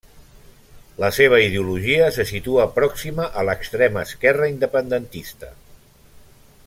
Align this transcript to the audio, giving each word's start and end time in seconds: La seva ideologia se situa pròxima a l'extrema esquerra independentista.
La 1.01 1.09
seva 1.17 1.41
ideologia 1.47 2.07
se 2.15 2.25
situa 2.29 2.65
pròxima 2.79 3.29
a 3.43 3.45
l'extrema 3.51 4.07
esquerra 4.09 4.49
independentista. 4.55 5.53